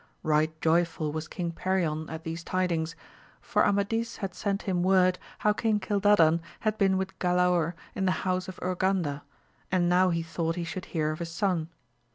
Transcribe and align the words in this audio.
Right 0.23 0.59
joyful 0.61 1.11
was 1.11 1.27
King 1.27 1.51
Perion 1.51 2.09
at 2.09 2.23
these 2.23 2.43
tidings, 2.43 2.95
for 3.39 3.63
Amadis 3.67 4.17
had 4.17 4.33
sent 4.33 4.63
him 4.63 4.81
word 4.81 5.19
how 5.37 5.53
King 5.53 5.79
Cildadan 5.79 6.41
had 6.61 6.75
been 6.79 6.97
with 6.97 7.19
Galaor 7.19 7.75
in 7.93 8.05
the 8.07 8.11
house 8.25 8.47
of 8.47 8.57
Ur: 8.63 8.73
ganda, 8.73 9.21
and 9.71 9.87
now 9.87 10.09
he 10.09 10.23
thought 10.23 10.55
he 10.55 10.63
should 10.63 10.85
hear 10.85 11.11
of 11.11 11.19
his 11.19 11.29
son. 11.31 11.69